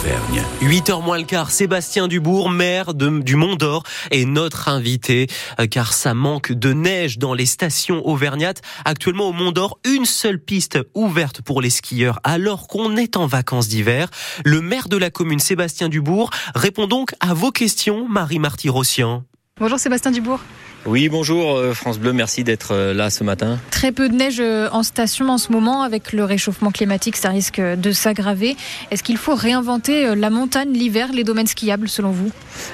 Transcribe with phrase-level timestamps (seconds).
[0.00, 0.42] d'Auvergne.
[0.62, 5.26] 8h moins le quart, Sébastien Dubourg, maire de, du Mont d'Or, est notre invité,
[5.58, 8.62] euh, car ça manque de neige dans les stations auvergnates.
[8.84, 13.26] Actuellement au Mont d'Or, une seule piste ouverte pour les skieurs, alors qu'on est en
[13.26, 14.08] vacances d'hiver.
[14.44, 19.24] Le maire de la commune, Sébastien Dubourg, répond donc à vos questions, Marie-Marty-Rossian.
[19.58, 20.40] Bonjour Sébastien Dubourg.
[20.86, 23.58] Oui, bonjour euh, France Bleu, merci d'être euh, là ce matin.
[23.70, 27.28] Très peu de neige euh, en station en ce moment, avec le réchauffement climatique, ça
[27.28, 28.56] risque de s'aggraver.
[28.90, 32.30] Est-ce qu'il faut réinventer la montagne l'hiver, les domaines skiables selon vous?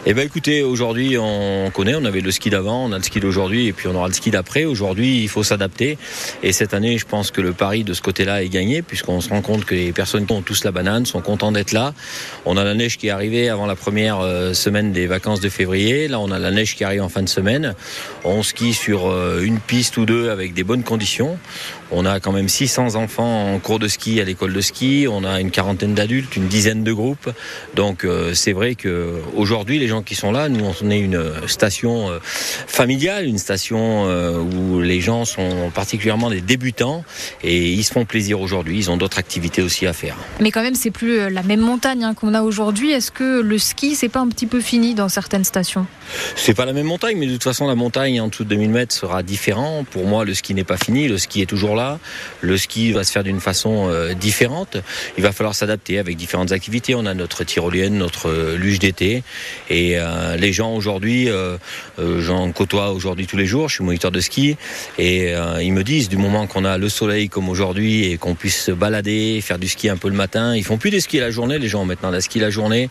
[0.06, 3.18] Eh bien écoutez, aujourd'hui on connaît, on avait le ski d'avant, on a le ski
[3.18, 4.64] d'aujourd'hui et puis on aura le ski d'après.
[4.66, 5.98] Aujourd'hui il faut s'adapter
[6.44, 9.30] et cette année je pense que le pari de ce côté-là est gagné puisqu'on se
[9.30, 11.92] rend compte que les personnes qui ont tous la banane sont contents d'être là.
[12.44, 14.20] On a la neige qui est arrivée avant la première
[14.54, 17.28] semaine des vacances de février, là on a la neige qui arrive en fin de
[17.28, 17.74] semaine.
[18.24, 21.38] On skie sur euh, une piste ou deux avec des bonnes conditions.
[21.92, 25.06] On a quand même 600 enfants en cours de ski à l'école de ski.
[25.08, 27.30] On a une quarantaine d'adultes, une dizaine de groupes.
[27.74, 31.22] Donc euh, c'est vrai que aujourd'hui les gens qui sont là, nous on est une
[31.46, 37.04] station euh, familiale, une station où les gens sont particulièrement des débutants
[37.42, 38.78] et ils se font plaisir aujourd'hui.
[38.78, 40.16] Ils ont d'autres activités aussi à faire.
[40.40, 42.90] Mais quand même c'est plus la même montagne hein, qu'on a aujourd'hui.
[42.90, 45.86] Est-ce que le ski c'est pas un petit peu fini dans certaines stations?
[46.34, 48.70] C'est pas la même montagne, mais de toute façon la montagne en dessous de 2000
[48.70, 49.84] mètres sera différent.
[49.90, 51.98] Pour moi, le ski n'est pas fini, le ski est toujours là.
[52.40, 54.76] Le ski va se faire d'une façon euh, différente.
[55.16, 56.94] Il va falloir s'adapter avec différentes activités.
[56.94, 59.22] On a notre tyrolienne, notre euh, luge d'été.
[59.70, 61.28] Et euh, les gens aujourd'hui,
[61.98, 64.56] j'en côtoie aujourd'hui tous les jours, je suis moniteur de ski,
[64.98, 68.64] et ils me disent, du moment qu'on a le soleil comme aujourd'hui et qu'on puisse
[68.64, 71.30] se balader, faire du ski un peu le matin, ils font plus des skis la
[71.30, 72.90] journée, les gens maintenant la ski la journée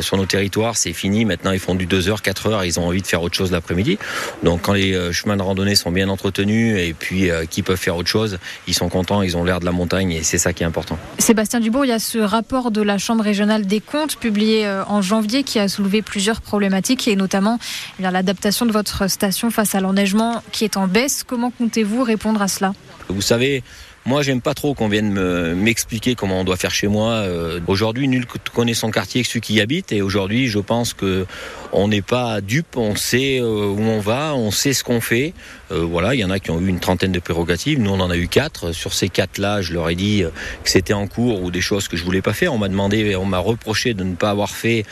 [0.00, 1.24] sur nos territoires, c'est fini.
[1.24, 3.50] Maintenant, ils font du 2 heures, 4 heures, ils ont envie de faire autre chose
[3.50, 3.98] l'après-midi.
[4.42, 7.76] Donc quand les euh, chemins de randonnée sont bien entretenus et puis euh, qui peuvent
[7.76, 10.52] faire autre chose, ils sont contents, ils ont l'air de la montagne et c'est ça
[10.52, 10.98] qui est important.
[11.18, 14.84] Sébastien Dubourg, il y a ce rapport de la Chambre régionale des comptes publié euh,
[14.86, 17.58] en janvier qui a soulevé plusieurs problématiques et notamment
[17.98, 21.22] eh l'adaptation de votre station face à l'enneigement qui est en baisse.
[21.24, 22.72] Comment comptez-vous répondre à cela?
[23.08, 23.62] Vous savez,
[24.10, 27.24] moi, j'aime pas trop qu'on vienne m'expliquer comment on doit faire chez moi.
[27.68, 29.92] aujourd'hui, nul connaît son quartier que celui qui y habite.
[29.92, 31.26] Et aujourd'hui, je pense que
[31.72, 35.32] on n'est pas dupe, on sait euh, où on va, on sait ce qu'on fait.
[35.70, 37.80] Euh, voilà, il y en a qui ont eu une trentaine de prérogatives.
[37.80, 38.72] Nous, on en a eu quatre.
[38.72, 40.30] Sur ces quatre-là, je leur ai dit euh,
[40.64, 42.52] que c'était en cours ou des choses que je voulais pas faire.
[42.52, 44.84] On m'a demandé, on m'a reproché de ne pas avoir fait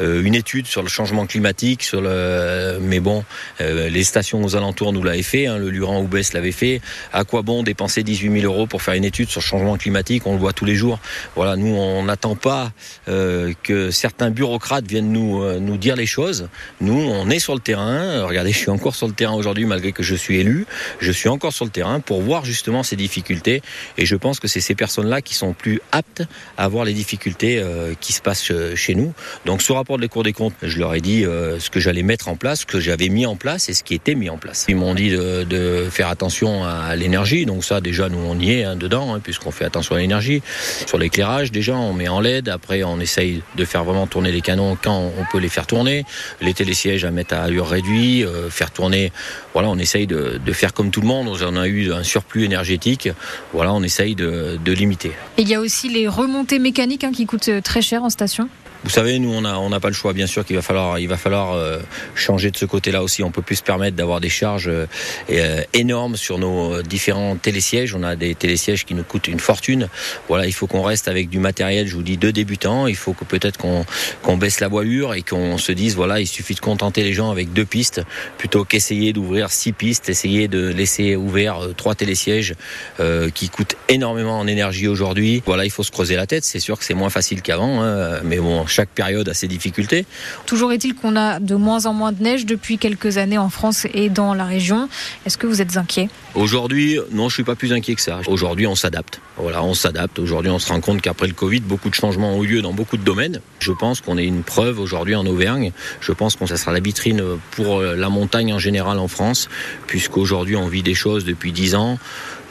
[0.00, 2.78] une étude sur le changement climatique, sur le.
[2.80, 3.24] Mais bon,
[3.60, 5.46] les stations aux alentours nous l'avaient fait.
[5.46, 6.80] Hein, le Luran Oubès l'avait fait.
[7.12, 10.26] À quoi bon dépenser 18 000 euros pour faire une étude sur le changement climatique
[10.26, 10.98] On le voit tous les jours.
[11.34, 12.72] Voilà, nous, on n'attend pas
[13.06, 16.48] que certains bureaucrates viennent nous nous dire les choses.
[16.80, 18.24] Nous, on est sur le terrain.
[18.24, 20.66] Regardez, je suis encore sur le terrain aujourd'hui, malgré que je suis élu.
[21.00, 23.62] Je suis encore sur le terrain pour voir justement ces difficultés.
[23.98, 26.22] Et je pense que c'est ces personnes-là qui sont plus aptes
[26.56, 29.12] à voir les difficultés euh, qui se passent chez nous.
[29.44, 31.80] Donc, ce rapport de la Cour des comptes, je leur ai dit euh, ce que
[31.80, 34.30] j'allais mettre en place, ce que j'avais mis en place et ce qui était mis
[34.30, 34.66] en place.
[34.68, 37.46] Ils m'ont dit de, faire attention à l'énergie.
[37.46, 40.42] Donc, ça, déjà, nous, on y hein, dedans, hein, puisqu'on fait attention à l'énergie.
[40.86, 42.48] Sur l'éclairage, déjà, on met en LED.
[42.48, 46.04] Après, on essaye de faire vraiment tourner les canons quand on peut les faire tourner
[46.40, 49.12] les télésièges à mettre à allure réduite, euh, faire tourner.
[49.52, 51.28] Voilà, on essaye de, faire comme tout le monde.
[51.28, 53.08] On a eu un surplus énergétique.
[53.52, 55.12] Voilà, on essaye de, limiter.
[55.38, 58.48] il y a aussi les remontées mécaniques hein, qui coûtent très cher en station
[58.86, 60.12] vous savez, nous, on n'a on pas le choix.
[60.12, 61.80] Bien sûr qu'il va falloir, il va falloir euh,
[62.14, 63.24] changer de ce côté-là aussi.
[63.24, 64.86] On peut plus se permettre d'avoir des charges euh,
[65.28, 67.96] euh, énormes sur nos différents télésièges.
[67.96, 69.88] On a des télésièges qui nous coûtent une fortune.
[70.28, 72.86] Voilà, il faut qu'on reste avec du matériel, je vous dis, de débutants.
[72.86, 76.54] Il faut que peut-être qu'on baisse la voilure et qu'on se dise, voilà, il suffit
[76.54, 78.02] de contenter les gens avec deux pistes
[78.38, 82.54] plutôt qu'essayer d'ouvrir six pistes, essayer de laisser ouvert trois télésièges
[83.34, 85.42] qui coûtent énormément en énergie aujourd'hui.
[85.44, 86.44] Voilà, il faut se creuser la tête.
[86.44, 90.04] C'est sûr que c'est moins facile qu'avant, hein, mais bon, chaque période a ses difficultés.
[90.44, 93.86] Toujours est-il qu'on a de moins en moins de neige depuis quelques années en France
[93.94, 94.90] et dans la région.
[95.24, 96.10] Est-ce que vous êtes inquiet?
[96.34, 98.20] Aujourd'hui, non, je suis pas plus inquiet que ça.
[98.26, 99.20] Aujourd'hui, on s'adapte.
[99.38, 100.18] Voilà, on s'adapte.
[100.18, 102.74] Aujourd'hui, on se rend compte qu'après le Covid, beaucoup de changements ont eu lieu dans
[102.74, 103.40] beaucoup de domaines.
[103.60, 105.72] Je pense qu'on est une preuve aujourd'hui en Auvergne.
[106.00, 107.22] Je pense qu'on ça sera la vitrine
[107.52, 109.48] pour la montagne en général en France,
[109.86, 111.98] puisqu'aujourd'hui, on vit des choses depuis dix ans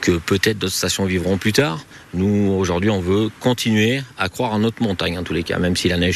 [0.02, 1.84] que peut-être d'autres stations vivront plus tard.
[2.14, 5.76] Nous, aujourd'hui, on veut continuer à croire en notre montagne, en tous les cas, même
[5.76, 6.15] si la neige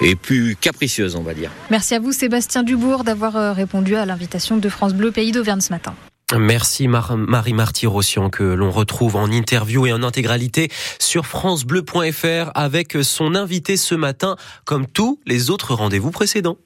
[0.00, 1.50] est plus capricieuse, on va dire.
[1.70, 5.60] Merci à vous, Sébastien Dubourg, d'avoir euh, répondu à l'invitation de France Bleu Pays d'Auvergne
[5.60, 5.94] ce matin.
[6.36, 12.98] Merci Marie Marty Rossian que l'on retrouve en interview et en intégralité sur francebleu.fr avec
[13.02, 14.36] son invité ce matin
[14.66, 16.58] comme tous les autres rendez-vous précédents.